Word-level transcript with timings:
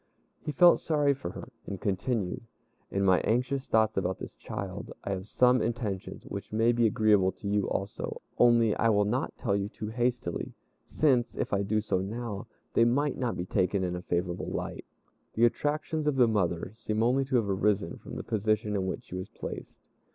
He 0.39 0.51
felt 0.51 0.79
sorry 0.79 1.13
for 1.13 1.29
her, 1.29 1.49
and 1.67 1.79
continued, 1.79 2.41
"In 2.89 3.05
my 3.05 3.19
anxious 3.19 3.67
thoughts 3.67 3.97
about 3.97 4.17
this 4.17 4.33
child, 4.33 4.91
I 5.03 5.11
have 5.11 5.27
some 5.27 5.61
intentions 5.61 6.25
which 6.25 6.51
may 6.51 6.71
be 6.71 6.87
agreeable 6.87 7.31
to 7.33 7.47
you 7.47 7.69
also, 7.69 8.19
only 8.39 8.73
I 8.77 8.89
will 8.89 9.05
not 9.05 9.37
tell 9.37 9.55
you 9.55 9.69
too 9.69 9.89
hastily, 9.89 10.55
since, 10.87 11.35
if 11.35 11.53
I 11.53 11.61
do 11.61 11.81
so 11.81 11.99
now, 11.99 12.47
they 12.73 12.83
might 12.83 13.19
not 13.19 13.37
be 13.37 13.45
taken 13.45 13.83
in 13.83 13.95
a 13.95 14.01
favorable 14.01 14.49
light. 14.49 14.85
The 15.35 15.45
attractions 15.45 16.07
of 16.07 16.15
the 16.15 16.27
mother 16.27 16.71
seem 16.75 17.03
only 17.03 17.23
to 17.25 17.35
have 17.35 17.47
arisen 17.47 17.99
from 17.99 18.15
the 18.15 18.23
position 18.23 18.73
in 18.75 18.87
which 18.87 19.03
she 19.03 19.13
was 19.15 19.29
placed. 19.29 19.83